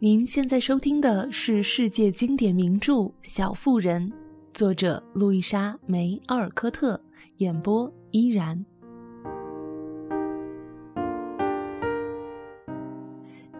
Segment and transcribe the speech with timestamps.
[0.00, 4.08] 您现在收听的是世界经典名著《小妇人》，
[4.54, 7.00] 作者路易莎·梅·奥尔科特，
[7.38, 8.64] 演播依然。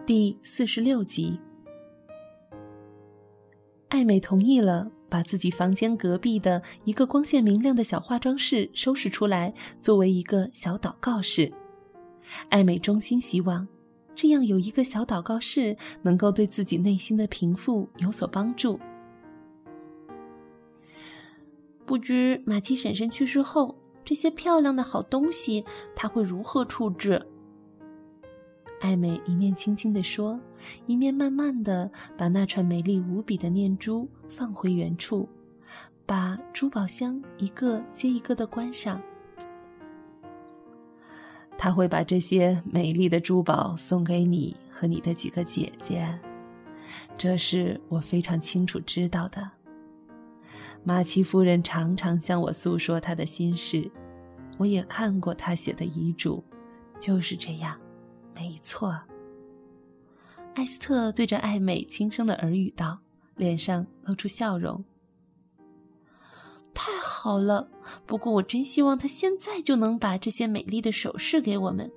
[0.05, 1.37] 第四十六集，
[3.89, 11.51] 艾美同意了，把自己房间隔壁的一个光线明亮的小化妆室收拾出来，作为一个小祷告室。
[12.47, 13.67] 艾美衷心希望。
[14.21, 18.77] 这样有一个小祷告室，能够对自己内心的平复有所帮助。
[21.85, 23.73] 不知马七婶婶去世后，
[24.03, 25.63] 这些漂亮的好东西，
[25.95, 27.25] 他会如何处置？
[28.81, 30.37] 艾美一面轻轻地说，
[30.85, 35.29] 一面慢慢的把那串美丽无比的念珠放回原处，
[36.05, 39.01] 把珠宝箱一个接一个的关上。
[41.61, 46.07] 他会把这些美丽的珠宝送给你和你的几个姐姐，
[47.17, 49.51] 这是我非常清楚知道的。
[50.85, 53.91] 马奇夫人常常向我诉说她的心事，
[54.57, 56.41] 我也看过她写的遗嘱，
[56.97, 57.77] 就是这样，
[58.33, 58.97] 没错。
[60.55, 62.97] 艾斯特对着艾美轻声的耳语道，
[63.35, 64.81] 脸上露出笑容。
[66.81, 67.69] 太好了，
[68.05, 71.91] 不过我真希望他现在就能把这些美丽的首饰给我们。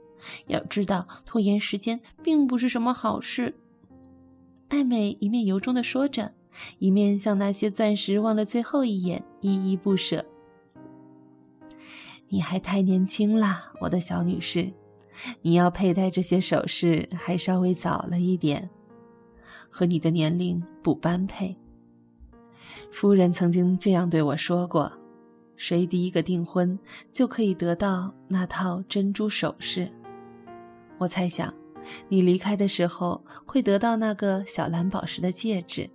[0.48, 3.55] 要知道，拖延时间并不是什么好事。
[4.70, 6.33] 艾美一面由衷地说着，
[6.80, 10.24] 一面向那些钻石望了最后一眼，依依不舍。
[12.27, 14.72] 你还太年轻啦，我的小女士，
[15.42, 18.69] 你要佩戴这些首饰还稍微早了一点，
[19.70, 21.56] 和你的年龄不般配。
[22.93, 24.93] 夫人曾经这样对我说过
[25.57, 26.79] ：“谁第一个订婚，
[27.11, 29.91] 就可以得到那套珍珠首饰。”
[30.98, 31.53] 我猜想，
[32.09, 35.89] 你离开的时候会得到那个小蓝宝石的戒指，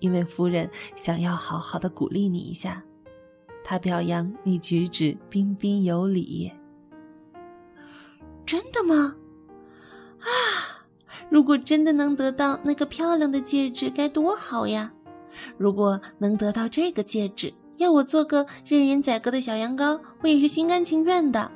[0.00, 2.82] 因为夫人想要好好的鼓励你一下。
[3.62, 6.50] 她表扬你举止彬彬有礼。
[8.46, 9.14] 真的吗？
[10.20, 10.88] 啊，
[11.28, 14.94] 如果真的能得到那个漂亮的戒指，该多好呀！
[15.58, 21.50] 如果能得到这个戒指，要我做个任人宰割的小羊羔，我也是心甘情愿的。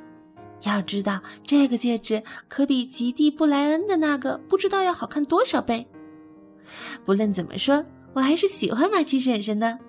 [0.63, 5.87] 要知道，这个戒指可比吉蒂布莱恩的那个不知道要好看多少倍。
[7.03, 9.79] 不论怎么说，我还是喜欢马奇婶婶的。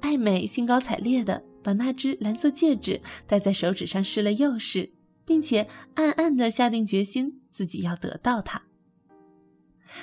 [0.00, 4.90] 艾美兴高采烈地把那只蓝色戒指戴在手指上试了又试，
[5.24, 8.62] 并且暗暗地下定决心，自己要得到它。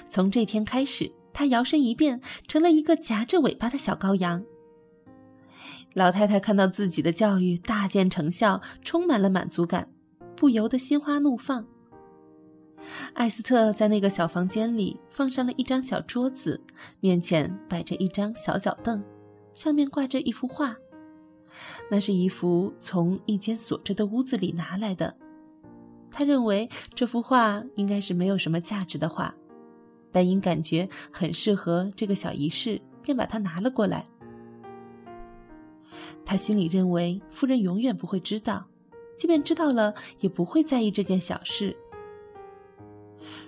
[0.08, 1.12] 从这天开始。
[1.36, 4.46] 他摇身一变成了一个夹着尾巴的小羔羊。
[5.94, 9.90] 老太太看到自己的教育大见成效，充满了满足感，
[10.38, 11.68] 不由得心花怒放。
[13.14, 16.62] 艾斯特在那个小房间里放上了一张小桌子，
[17.02, 19.04] 面前摆着一张小脚凳，
[19.54, 20.74] 上面挂着一幅画。
[21.92, 25.18] 那是一幅从一间锁着的屋子里拿来的。
[26.10, 29.36] 他认为这幅画应该是没有什么价值的画。
[30.16, 34.06] 但因感觉很适合这个小仪式，便把它拿了过来。
[36.24, 38.66] 他心里认为夫人永远不会知道，
[39.18, 41.76] 即便知道了，也不会在意这件小事。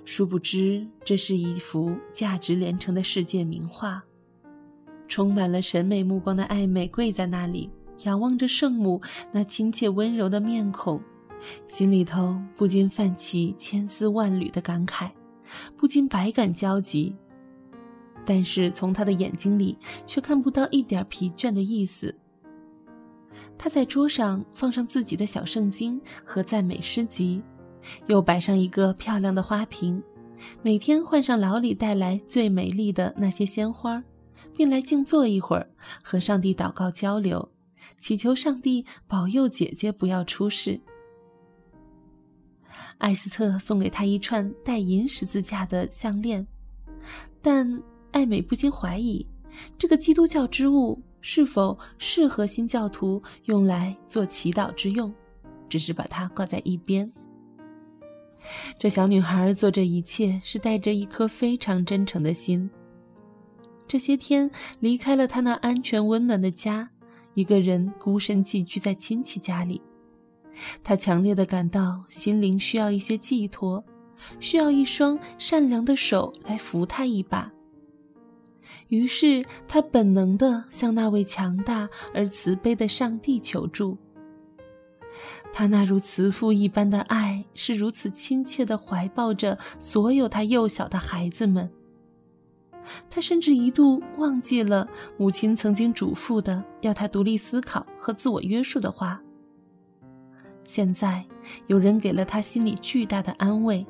[0.04, 4.04] 殊不知，这是一幅价值连城的世界名画。
[5.08, 7.72] 充满了审美目光的艾美跪在那里，
[8.04, 9.02] 仰望着圣母
[9.32, 11.02] 那亲切温柔的面孔，
[11.66, 15.10] 心里头不禁泛起千丝万缕的感慨。
[15.76, 17.16] 不禁百感交集，
[18.26, 22.14] 但是从他的眼睛里却看不到一点疲倦的意思。
[23.58, 27.42] 他在桌上放上自己的小圣经和赞美诗集，
[28.08, 30.02] 又摆上一个漂亮的花瓶，
[30.62, 34.04] 每天换上老李带来最美丽的那些鲜花，
[34.56, 35.68] 并来静坐一会儿，
[36.04, 37.50] 和上帝祷告交流，
[38.00, 40.80] 祈求上帝保佑姐姐不要出事。
[42.98, 46.46] 艾斯特送给他一串带银十字架的项链，
[47.42, 47.82] 但
[48.12, 49.26] 艾美不禁怀疑，
[49.78, 55.14] 这个基督教之物是否适合新教徒用来做祈祷之用，
[55.70, 57.12] 只是把它挂在一边。
[58.80, 62.70] 这小女孩做这一切是带着一颗非常真诚的心。
[63.88, 66.90] 这些天离开了她那安全温暖的家，
[67.34, 69.82] 一个人孤身寄居在亲戚家里。
[70.84, 73.84] 他强烈的感到心灵需要一些寄托，
[74.40, 77.52] 需要一双善良的手来扶他一把。
[78.88, 83.98] 于是他本能的向那位强大而慈悲的上帝求助。
[85.52, 91.70] 他那如慈父一般的爱是如此亲切的怀抱着所有他幼小的孩子们。
[93.10, 94.88] 他甚至一度忘记了
[95.18, 99.22] 母亲曾经嘱咐的要他独立思考和自我约束的话。
[100.68, 101.26] 现在
[101.66, 103.88] 有人给了他心里巨大的安慰，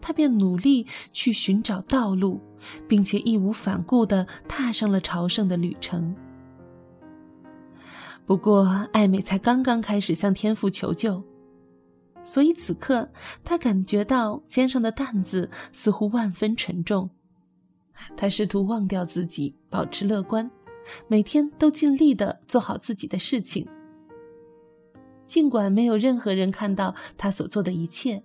[0.00, 2.40] 他便努力去寻找道路，
[2.88, 6.14] 并且义无反顾地踏上了朝圣的旅程。
[8.26, 11.22] 不过，艾美才刚刚开始向天父求救，
[12.24, 13.08] 所以此刻
[13.44, 17.08] 他感觉到肩上的担子似乎万分沉重。
[18.16, 20.50] 他试图忘掉自己，保持乐观，
[21.06, 23.68] 每天都尽力地做好自己的事情。
[25.30, 28.20] 尽管没有任何人看到他所做的一切，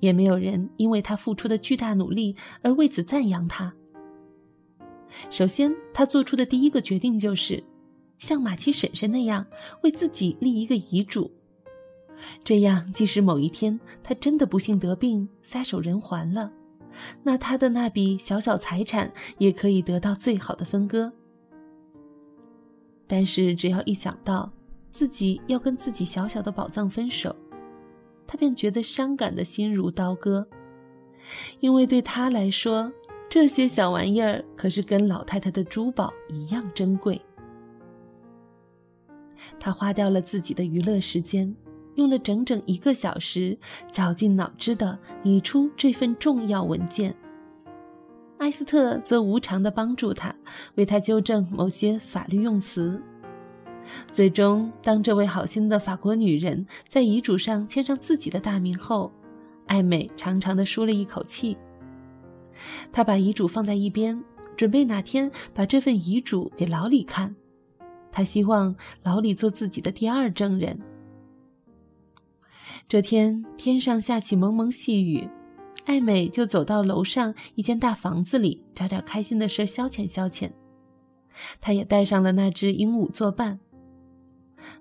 [0.00, 3.72] 也没有人因为他付出的巨大努力而为此赞扬他。
[5.30, 7.62] 首先，他做出的第一个决定就是
[8.18, 9.46] 像马奇婶婶那样
[9.84, 11.30] 为自己立一个遗嘱，
[12.42, 16.52] 这样即使某一天他真的不幸得病、撒手人寰了，
[17.22, 21.12] 那他的那笔小小财产也可以得到最好的分割。
[23.06, 24.52] 但是，只要一想到……
[24.90, 27.34] 自己要跟自己小小的宝藏分手，
[28.26, 30.46] 他便觉得伤感的心如刀割，
[31.60, 32.90] 因为对他来说，
[33.28, 37.20] 这些小玩意儿可是跟老太太的珠宝一样珍贵。
[39.60, 41.54] 他花掉了自己的娱乐时间，
[41.96, 43.56] 用了整整一个小时，
[43.90, 47.14] 绞尽脑汁的拟出这份重要文件。
[48.38, 50.34] 艾斯特则无偿的帮助他，
[50.76, 53.02] 为他纠正某些法律用词。
[54.10, 59.12] 最终，当这位好心的法国女人在遗嘱上签上自己的大名后，
[59.66, 61.56] 艾美长长的舒了一口气。
[62.90, 64.22] 她把遗嘱放在一边，
[64.56, 67.34] 准备哪天把这份遗嘱给老李看。
[68.10, 70.78] 她希望老李做自己的第二证人。
[72.88, 75.28] 这天，天上下起蒙蒙细雨，
[75.84, 80.50] 艾美就走到楼上一间大房子里，找点开心的事消遣消遣。
[81.60, 83.60] 她也带上了那只鹦鹉作伴。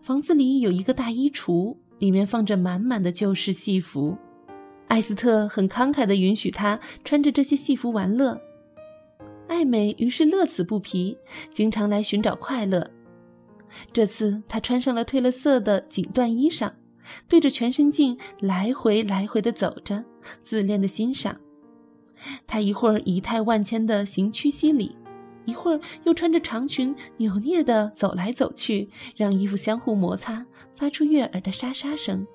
[0.01, 4.17] 房子里有一个大衣橱，里面放着满满的旧式戏服。
[4.87, 8.39] 艾斯特很慷慨地允许他穿着这些戏服玩乐，
[9.47, 11.17] 艾美于是乐此不疲，
[11.51, 12.89] 经常来寻找快乐。
[13.91, 16.71] 这次她穿上了褪了色的锦缎衣裳，
[17.27, 20.03] 对着全身镜来回来回地走着，
[20.41, 21.39] 自恋地欣赏。
[22.47, 24.96] 她一会儿仪态万千地行屈膝礼。
[25.47, 30.45] 一会儿又穿着长裙扭捏地走来走去，让衣服相互摩擦，
[30.75, 32.27] 发出悦耳的沙沙声。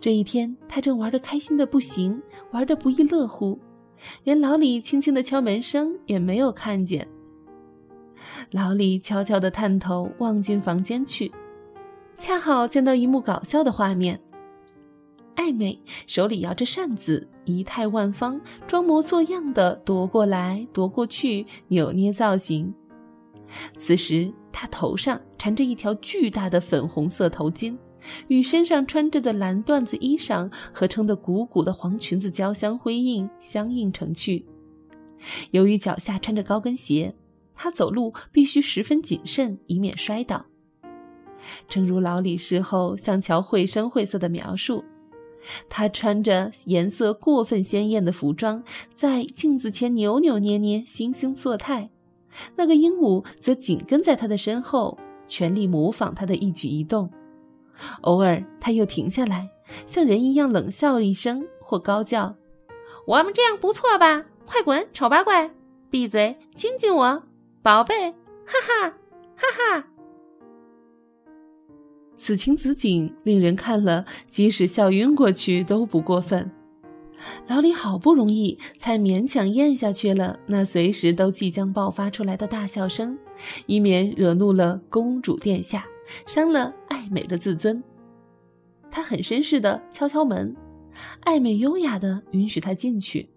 [0.00, 2.20] 这一天，他正玩得开心的不行，
[2.50, 3.60] 玩得不亦乐乎，
[4.24, 7.06] 连老李轻轻的敲门声也没有看见。
[8.52, 11.30] 老李悄悄地探头望进房间去，
[12.16, 14.18] 恰好见到一幕搞笑的画面。
[15.40, 22.70] 艾美手里摇着扇子，仪态万方，装模作样的夺过来夺过去，扭捏造型。
[23.78, 27.74] 此时，她头上缠着一条巨大的粉红色头巾，
[28.28, 34.44] 与身上穿着的蓝缎子衣裳合成的鼓鼓的黄裙子交相辉映，相映成趣。
[35.52, 37.14] 由于脚下穿着高跟鞋，
[37.54, 40.44] 她走路必须十分谨慎，以免摔倒。
[41.66, 44.84] 正如老李事后向乔绘声绘色的描述。
[45.68, 48.62] 她穿着颜色过分鲜艳的服装，
[48.94, 51.90] 在镜子前扭扭捏捏、惺惺作态。
[52.56, 57.10] 那个鹦鹉则紧跟在她的身后，全力模仿她的一举一动。
[58.02, 59.48] 偶尔，他又停下来，
[59.86, 62.36] 像人一样冷笑一声，或高叫
[63.06, 64.26] ：“我们这样不错吧？
[64.44, 65.50] 快滚，丑八怪！
[65.88, 67.22] 闭嘴，亲亲我，
[67.62, 68.10] 宝贝！
[68.44, 68.90] 哈哈，
[69.34, 69.86] 哈哈。”
[72.20, 76.50] 此情此景，令人看了即使笑晕过去都不过分。
[77.48, 83.18] 老李好不容易才勉强咽下去了那随时都即将爆发出来的大笑声，
[83.64, 85.86] 以免惹怒了公主殿下，
[86.26, 87.82] 伤了爱美的自尊。
[88.90, 90.54] 他很绅士的敲敲门，
[91.20, 93.30] 爱美优雅的允许他进去。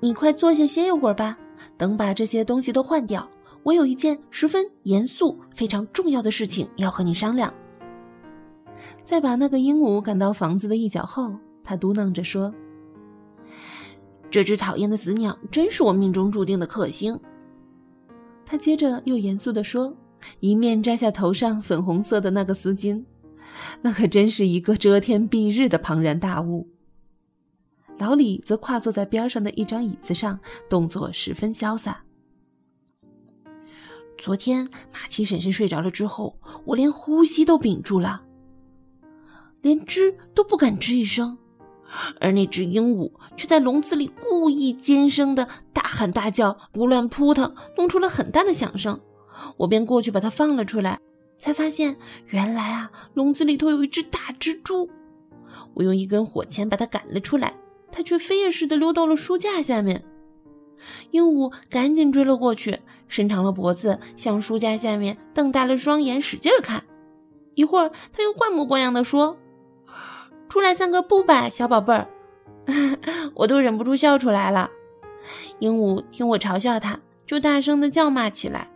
[0.00, 1.38] 你快坐下歇一会儿吧，
[1.78, 3.26] 等把这些东西都换掉。
[3.62, 7.52] 我有一件十分严肃、非常重要的事情要和你商量。
[9.04, 12.54] 在把那个鹦鹉赶到房子的一角后，他嘟囔着说
[14.30, 17.18] ：“这只讨厌的死鸟真是我命中注定的克星。”
[18.46, 19.94] 他接着又严肃地说，
[20.40, 23.04] 一面摘下头上粉红色的那个丝巾，
[23.82, 26.68] 那可真是一个遮天蔽日的庞然大物。
[27.98, 32.02] 老李则跨坐在边上的一张椅子上，动作十分潇洒。
[34.20, 36.34] 昨天马奇婶婶睡着了之后，
[36.66, 38.20] 我连呼吸都屏住了。
[39.62, 41.38] 连吱都不敢吱一声，
[42.20, 49.00] 而那只鹦鹉却在笼子里故意尖声的大喊大叫，胡乱扑腾，弄出了很大的响声。
[49.56, 51.00] 我便过去把它放了出来，
[51.38, 51.96] 才发现
[52.26, 54.90] 原来啊，笼子里头有一只大蜘蛛。
[55.72, 57.54] 我用一根火钳把它赶了出来，
[57.90, 60.04] 它却飞也似的溜到了书架下面。
[61.10, 66.84] 鹦鹉赶紧追了过去，伸长了脖子向书架下面瞪大了双眼使劲看。
[67.54, 69.36] 一会儿，它又怪模怪样的说
[70.48, 72.08] ：“出来散个步吧，小宝贝儿。
[73.34, 74.70] ”我都忍不住笑出来了。
[75.58, 78.70] 鹦鹉听我嘲笑它，就大声的叫骂起来。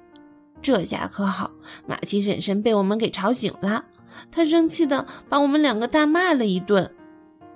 [0.61, 1.53] 这下可好，
[1.87, 3.87] 马奇婶婶被我们给吵醒了。
[4.31, 6.93] 她生气的把我们两个大骂了一顿。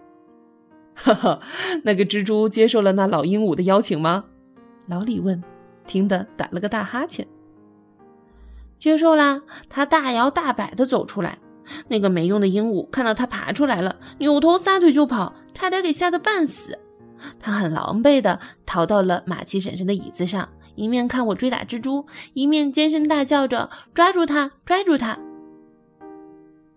[0.95, 1.41] 哈哈，
[1.85, 4.25] 那个蜘蛛接受了那老鹦鹉的邀请吗？
[4.87, 5.43] 老李问，
[5.89, 7.27] 听得打了个大哈欠。
[8.79, 11.41] 接受啦，他大摇大摆的走出来。
[11.89, 16.79] 那个没用的鹦鹉看到他爬出来了，扭头撒腿就跑，差点给吓得半死。
[17.41, 20.49] 他很狼狈的逃到了马奇婶婶的椅子上。
[20.77, 24.53] 一面看我追打蜘蛛，一面尖声大叫着：“抓住他！
[24.65, 25.19] 抓住他！”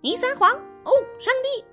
[0.01, 0.49] 你撒谎！
[0.49, 1.63] 哦，上帝！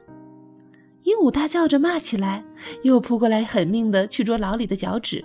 [1.04, 2.44] 鹦鹉大叫着骂起来，
[2.82, 5.24] 又扑过来狠命的去捉老李的脚趾。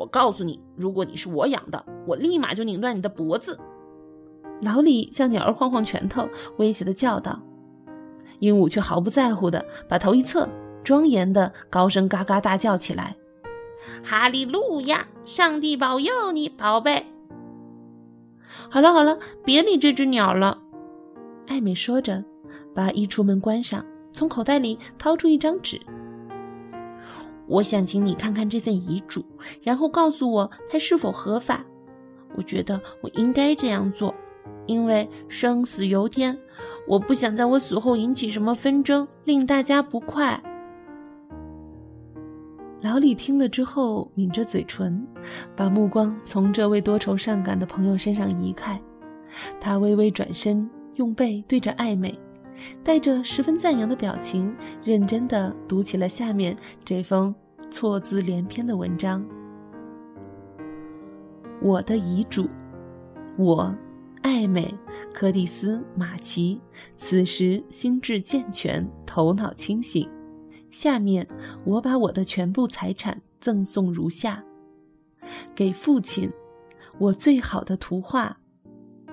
[0.00, 3.60] 我告诉你，如果你是我养的，我立马就拧断你的脖子！
[4.62, 6.26] 老李向鸟儿晃晃拳头，
[6.56, 7.38] 威胁的叫道。
[8.38, 10.48] 鹦鹉却毫不在乎的把头一侧，
[10.82, 13.14] 庄严的高声嘎嘎大叫起来。
[14.02, 15.06] 哈利路亚！
[15.26, 17.04] 上帝保佑你，宝贝。
[18.70, 20.62] 好了好了，别理这只鸟了。
[21.46, 22.24] 艾美说着，
[22.74, 25.78] 把衣橱门关上，从口袋里掏出一张纸。
[27.50, 29.24] 我想请你看看这份遗嘱，
[29.60, 31.66] 然后告诉我它是否合法。
[32.36, 34.14] 我觉得我应该这样做，
[34.66, 36.38] 因为生死由天，
[36.86, 40.40] 我不想在我死后引起什么纷争，令大家不快。
[42.82, 45.04] 老李听了之后，抿着嘴唇，
[45.56, 48.80] 把目光从这位多愁善感的朋友身上移开。
[49.60, 52.16] 他微微转身，用背对着艾美，
[52.82, 57.34] 带着十分赞扬的表情，认真地读起了下面这封
[57.70, 59.24] 错字连篇的文章。
[61.62, 62.48] 我的遗嘱，
[63.36, 63.74] 我，
[64.22, 64.74] 艾美·
[65.12, 66.60] 柯蒂斯·马奇，
[66.96, 70.08] 此时心智健全，头脑清醒。
[70.70, 71.26] 下面，
[71.64, 74.42] 我把我的全部财产赠送如下：
[75.54, 76.30] 给父亲，
[76.98, 78.38] 我最好的图画、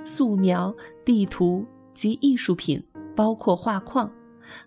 [0.05, 2.83] 素描、地图及艺术品，
[3.17, 4.09] 包括画框，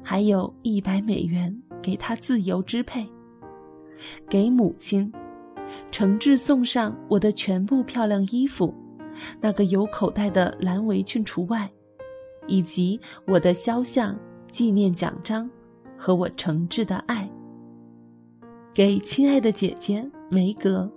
[0.02, 3.08] 还有一百美元给他自由支配。
[4.28, 5.10] 给母亲，
[5.92, 8.74] 诚挚送上我的全部漂亮衣服，
[9.40, 11.70] 那个有口袋的蓝围裙除外，
[12.48, 14.18] 以及我的肖像
[14.50, 15.48] 纪念奖章。
[16.02, 17.30] 和我诚挚的爱，
[18.72, 20.90] 给亲爱的姐姐梅格，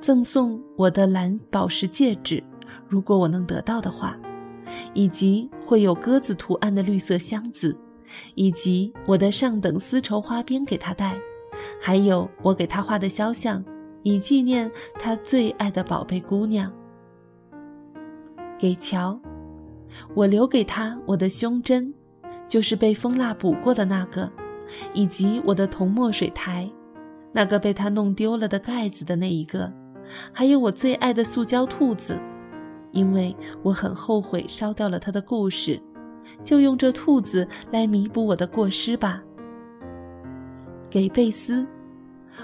[0.00, 2.42] 赠送我的蓝宝石戒指，
[2.88, 4.18] 如果我能得到的话，
[4.94, 7.76] 以及会有鸽子图案的绿色箱子，
[8.34, 11.18] 以及我的上等丝绸花边给她戴，
[11.80, 13.64] 还有我给她画的肖像，
[14.02, 16.72] 以纪念她最爱的宝贝姑娘。
[18.58, 19.18] 给乔，
[20.14, 21.92] 我留给他我的胸针。
[22.48, 24.28] 就是被蜂蜡补过的那个，
[24.92, 26.68] 以及我的铜墨水台，
[27.30, 29.72] 那个被他弄丢了的盖子的那一个，
[30.32, 32.20] 还有我最爱的塑胶兔子，
[32.92, 35.80] 因为我很后悔烧掉了他的故事，
[36.44, 39.22] 就用这兔子来弥补我的过失吧。
[40.88, 41.66] 给贝斯，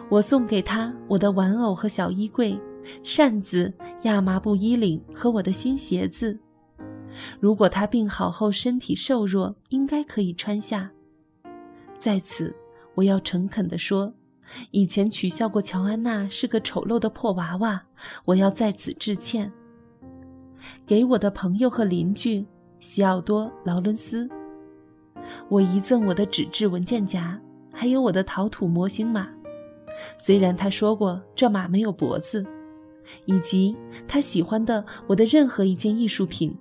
[0.09, 2.59] 我送给他我的玩偶和小衣柜、
[3.03, 3.73] 扇子、
[4.03, 6.39] 亚麻布衣领和我的新鞋子。
[7.41, 10.91] 如果他病好后身体瘦弱，应该可以穿下。
[11.99, 12.55] 在此，
[12.95, 14.13] 我要诚恳地说，
[14.71, 17.83] 以前取笑过乔安娜是个丑陋的破娃娃，
[18.27, 19.51] 我要在此致歉。
[20.87, 22.47] 给我的朋友和邻居
[22.81, 24.29] 西奥多·劳伦斯，
[25.49, 27.41] 我遗赠我的纸质文件夹，
[27.73, 29.29] 还有我的陶土模型马，
[30.19, 32.45] 虽然他说过这马没有脖子，
[33.25, 36.57] 以及他喜欢的我的任何一件艺术品。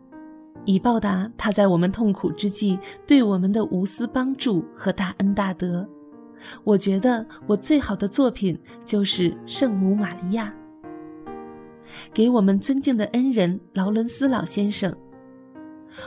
[0.68, 5.88] 以报答他在我们痛苦之际对我们的无私帮助和大恩大德，
[6.64, 10.52] 我觉得我最好的作品就是圣母玛利亚。
[12.14, 14.96] 给我们尊敬的恩人劳伦斯老先生，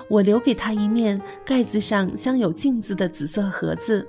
[0.08, 4.06] 我留给他一面盖子上镶有镜子的紫色盒子，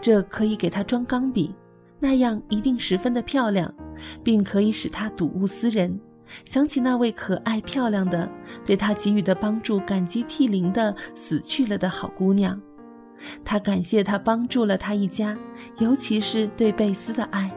[0.00, 1.54] 这可以给他装钢笔，
[1.98, 3.72] 那样一定十分的漂亮，
[4.22, 5.98] 并可以使他睹物思人，
[6.44, 8.30] 想起那位可爱漂亮的、
[8.64, 12.60] 对他给予的帮助感激涕零的死去了的好姑娘。
[13.44, 15.36] 他感谢他帮助了他一家，
[15.78, 17.52] 尤其是对贝斯的爱。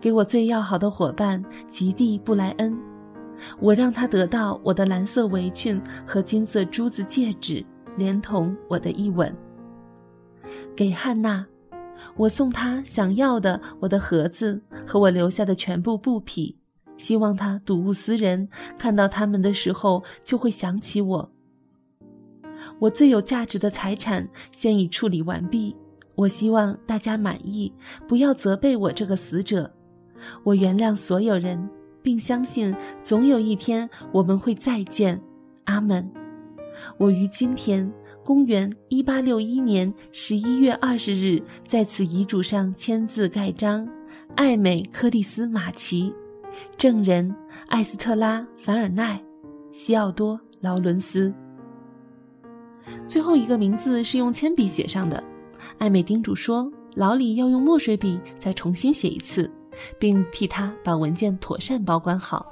[0.00, 2.78] 给我最要好的伙伴吉蒂布莱恩，
[3.60, 7.64] 我让他得到我的蓝色围裙和金色珠子戒指，
[7.96, 9.34] 连同我的一吻。
[10.76, 11.46] 给汉娜，
[12.16, 16.56] 我送她想要的我的盒子和我留下的全部布匹，
[16.98, 18.48] 希望她睹物思人，
[18.78, 21.30] 看到它们的时候就会想起我。
[22.78, 25.76] 我最有价值的财产现已处理完毕，
[26.14, 27.72] 我希望大家满意，
[28.06, 29.70] 不要责备我这个死者。
[30.44, 31.68] 我原谅所有人，
[32.02, 35.20] 并相信总有一天我们会再见。
[35.64, 36.08] 阿门。
[36.98, 37.90] 我于今天，
[38.24, 43.88] 公元一八六一年十一月二十日，在此遗嘱上签字盖章。
[44.34, 46.12] 艾美·柯蒂斯·马奇，
[46.76, 47.34] 证人
[47.68, 49.22] 艾斯特拉·凡尔奈，
[49.72, 51.32] 西奥多·劳伦斯。
[53.06, 55.22] 最后一个名字是用铅笔写上的。
[55.78, 59.50] 艾美叮嘱说：“老李要用墨水笔再重新写一次。”
[59.98, 62.46] 并替他把文件妥善保管好。